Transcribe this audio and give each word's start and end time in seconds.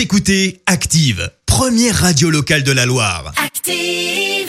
Vous 0.00 0.04
écoutez 0.04 0.62
Active, 0.64 1.30
première 1.44 1.94
radio 1.94 2.30
locale 2.30 2.62
de 2.62 2.72
la 2.72 2.86
Loire. 2.86 3.34
Active. 3.36 4.48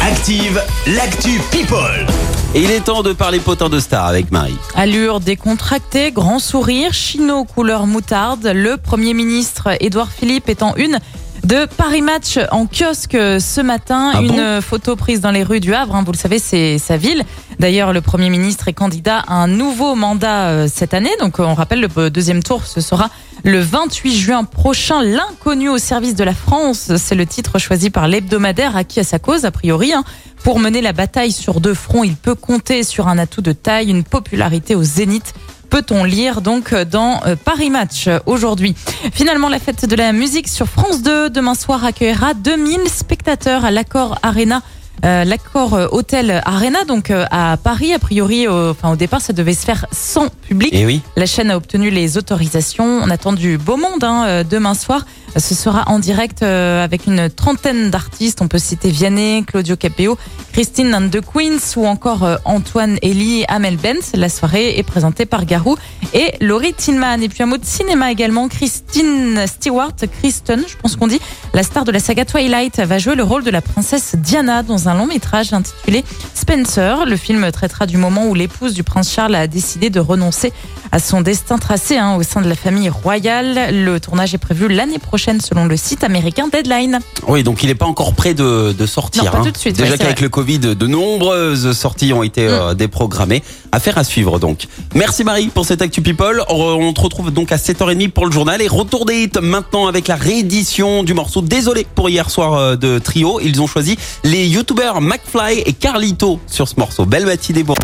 Active, 0.00 0.62
l'actu 0.86 1.38
People. 1.52 2.06
Et 2.54 2.62
il 2.62 2.70
est 2.70 2.80
temps 2.86 3.02
de 3.02 3.12
parler 3.12 3.38
potin 3.38 3.68
de 3.68 3.80
star 3.80 4.06
avec 4.06 4.32
Marie. 4.32 4.56
Allure 4.74 5.20
décontractée, 5.20 6.10
grand 6.10 6.38
sourire, 6.38 6.94
chino 6.94 7.44
couleur 7.44 7.86
moutarde. 7.86 8.46
Le 8.46 8.78
Premier 8.78 9.12
ministre 9.12 9.76
Édouard 9.80 10.10
Philippe 10.10 10.48
est 10.48 10.62
en 10.62 10.74
une 10.76 10.98
de 11.44 11.66
Paris 11.66 12.00
Match 12.02 12.38
en 12.50 12.66
kiosque 12.66 13.12
ce 13.12 13.60
matin. 13.60 14.12
Ah 14.14 14.22
une 14.22 14.62
photo 14.62 14.96
prise 14.96 15.20
dans 15.20 15.30
les 15.30 15.42
rues 15.42 15.60
du 15.60 15.74
Havre. 15.74 15.96
hein, 15.96 16.02
vous 16.04 16.12
le 16.12 16.16
savez, 16.18 16.38
c'est 16.38 16.78
sa 16.78 16.96
ville. 16.96 17.24
D'ailleurs, 17.58 17.92
le 17.92 18.00
Premier 18.00 18.30
ministre 18.30 18.68
est 18.68 18.72
candidat 18.72 19.18
à 19.26 19.34
un 19.34 19.48
nouveau 19.48 19.94
mandat 19.94 20.48
euh, 20.48 20.68
cette 20.72 20.94
année. 20.94 21.10
Donc, 21.20 21.40
euh, 21.40 21.44
on 21.44 21.54
rappelle, 21.54 21.80
le 21.80 22.10
deuxième 22.10 22.42
tour, 22.42 22.64
ce 22.66 22.80
sera 22.80 23.10
le 23.44 23.60
28 23.60 24.16
juin 24.16 24.44
prochain. 24.44 25.02
L'inconnu 25.02 25.68
au 25.68 25.78
service 25.78 26.14
de 26.14 26.24
la 26.24 26.34
France, 26.34 26.92
c'est 26.96 27.14
le 27.14 27.26
titre 27.26 27.58
choisi 27.58 27.90
par 27.90 28.06
l'hebdomadaire 28.06 28.76
acquis 28.76 29.00
à 29.00 29.04
sa 29.04 29.18
cause, 29.18 29.44
a 29.44 29.50
priori. 29.50 29.92
hein. 29.92 30.04
Pour 30.44 30.60
mener 30.60 30.80
la 30.80 30.92
bataille 30.92 31.32
sur 31.32 31.60
deux 31.60 31.74
fronts, 31.74 32.04
il 32.04 32.14
peut 32.14 32.36
compter 32.36 32.84
sur 32.84 33.08
un 33.08 33.18
atout 33.18 33.42
de 33.42 33.52
taille, 33.52 33.90
une 33.90 34.04
popularité 34.04 34.74
au 34.74 34.82
zénith 34.82 35.34
peut-on 35.68 36.04
lire 36.04 36.40
donc 36.40 36.74
dans 36.74 37.20
euh, 37.26 37.36
Paris 37.36 37.70
Match 37.70 38.06
euh, 38.08 38.18
aujourd'hui? 38.26 38.74
Finalement, 39.12 39.48
la 39.48 39.58
fête 39.58 39.86
de 39.86 39.96
la 39.96 40.12
musique 40.12 40.48
sur 40.48 40.66
France 40.66 41.02
2 41.02 41.30
demain 41.30 41.54
soir 41.54 41.84
accueillera 41.84 42.34
2000 42.34 42.88
spectateurs 42.88 43.64
à 43.64 43.70
l'Accord 43.70 44.18
Arena. 44.22 44.62
Euh, 45.04 45.24
L'accord 45.24 45.74
euh, 45.74 45.86
Hôtel 45.92 46.42
Arena, 46.44 46.84
donc 46.84 47.10
euh, 47.10 47.24
à 47.30 47.56
Paris, 47.62 47.92
a 47.92 47.98
priori, 47.98 48.48
au- 48.48 48.70
enfin 48.70 48.90
au 48.92 48.96
départ, 48.96 49.20
ça 49.20 49.32
devait 49.32 49.54
se 49.54 49.64
faire 49.64 49.86
sans 49.92 50.28
public. 50.28 50.72
Et 50.74 50.84
oui. 50.86 51.02
La 51.16 51.26
chaîne 51.26 51.50
a 51.50 51.56
obtenu 51.56 51.90
les 51.90 52.16
autorisations. 52.18 53.00
On 53.02 53.10
attend 53.10 53.32
du 53.32 53.58
beau 53.58 53.76
monde 53.76 54.02
hein, 54.04 54.42
demain 54.48 54.74
soir. 54.74 55.06
Ce 55.36 55.54
sera 55.54 55.84
en 55.86 55.98
direct 55.98 56.42
euh, 56.42 56.82
avec 56.82 57.06
une 57.06 57.28
trentaine 57.28 57.90
d'artistes. 57.90 58.40
On 58.40 58.48
peut 58.48 58.58
citer 58.58 58.90
Vianney, 58.90 59.44
Claudio 59.46 59.76
Capeo, 59.76 60.18
Christine 60.52 60.94
and 60.94 61.10
the 61.10 61.20
Queens 61.20 61.76
ou 61.76 61.86
encore 61.86 62.24
euh, 62.24 62.36
Antoine 62.44 62.98
Elie, 63.04 63.44
Amel 63.46 63.76
Benz. 63.76 64.12
La 64.14 64.30
soirée 64.30 64.78
est 64.78 64.82
présentée 64.82 65.26
par 65.26 65.44
Garou 65.44 65.76
et 66.14 66.32
Laurie 66.40 66.72
Tillman. 66.72 67.20
Et 67.20 67.28
puis 67.28 67.42
un 67.42 67.46
mot 67.46 67.58
de 67.58 67.64
cinéma 67.64 68.10
également. 68.10 68.48
Christine 68.48 69.44
Stewart, 69.46 69.94
Kristen, 70.18 70.64
je 70.66 70.76
pense 70.76 70.96
qu'on 70.96 71.06
dit, 71.06 71.20
la 71.52 71.62
star 71.62 71.84
de 71.84 71.92
la 71.92 72.00
saga 72.00 72.24
Twilight, 72.24 72.80
va 72.80 72.98
jouer 72.98 73.14
le 73.14 73.22
rôle 73.22 73.44
de 73.44 73.50
la 73.50 73.60
princesse 73.60 74.16
Diana 74.16 74.62
dans 74.62 74.88
un 74.88 74.94
long 74.94 75.06
métrage 75.06 75.52
intitulé 75.52 76.04
Spencer. 76.34 77.04
Le 77.06 77.16
film 77.16 77.52
traitera 77.52 77.86
du 77.86 77.98
moment 77.98 78.26
où 78.26 78.34
l'épouse 78.34 78.74
du 78.74 78.82
prince 78.82 79.12
Charles 79.12 79.34
a 79.34 79.46
décidé 79.46 79.90
de 79.90 80.00
renoncer 80.00 80.52
à 80.90 80.98
son 81.00 81.20
destin 81.20 81.58
tracé 81.58 81.98
hein, 81.98 82.16
au 82.16 82.22
sein 82.22 82.40
de 82.40 82.48
la 82.48 82.54
famille 82.54 82.88
royale. 82.88 83.84
Le 83.84 84.00
tournage 84.00 84.34
est 84.34 84.38
prévu 84.38 84.68
l'année 84.68 84.98
prochaine 84.98 85.17
selon 85.18 85.66
le 85.66 85.76
site 85.76 86.04
américain 86.04 86.48
Deadline. 86.48 87.00
Oui, 87.26 87.42
donc 87.42 87.62
il 87.62 87.66
n'est 87.66 87.74
pas 87.74 87.86
encore 87.86 88.14
prêt 88.14 88.34
de, 88.34 88.72
de 88.72 88.86
sortir. 88.86 89.24
Non, 89.24 89.30
pas 89.30 89.38
hein. 89.38 89.42
tout 89.44 89.50
de 89.50 89.58
suite, 89.58 89.76
Déjà 89.76 89.92
ouais, 89.92 89.98
qu'avec. 89.98 90.20
Mm. 90.20 90.24
le 90.24 90.28
Covid, 90.28 90.58
de 90.58 90.86
nombreuses 90.86 91.72
sorties 91.72 92.12
ont 92.12 92.22
été 92.22 92.46
euh, 92.46 92.74
déprogrammées. 92.74 93.42
Affaire 93.72 93.98
à 93.98 94.04
suivre 94.04 94.38
donc. 94.38 94.66
Merci 94.94 95.24
Marie 95.24 95.48
pour 95.48 95.64
cette 95.64 95.82
Actu 95.82 96.00
People. 96.00 96.42
On, 96.48 96.92
te 96.92 97.00
retrouve 97.00 97.30
donc 97.32 97.52
à 97.52 97.56
7h30 97.56 98.10
pour 98.10 98.26
le 98.26 98.32
journal. 98.32 98.62
Et 98.62 98.68
retour 98.68 99.04
des 99.04 99.22
hits 99.24 99.40
maintenant 99.42 99.86
avec 99.86 100.08
la 100.08 100.16
réédition 100.16 101.02
du 101.02 101.14
morceau. 101.14 101.42
Désolé 101.42 101.86
pour 101.94 102.08
hier 102.08 102.30
soir 102.30 102.54
euh, 102.54 102.76
de 102.76 102.98
trio. 102.98 103.40
Ils 103.42 103.60
ont 103.60 103.66
choisi 103.66 103.98
les 104.24 104.46
youtubeurs 104.46 105.00
McFly 105.00 105.62
et 105.66 105.72
Carlito 105.72 106.40
sur 106.46 106.68
ce 106.68 106.74
morceau. 106.78 107.04
Belle 107.04 107.26
matinée. 107.26 107.62
Bon. 107.62 107.74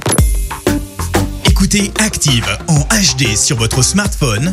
Écoutez 1.47 1.93
Active 1.99 2.47
en 2.69 2.81
HD 2.81 3.37
sur 3.37 3.57
votre 3.57 3.83
smartphone, 3.83 4.53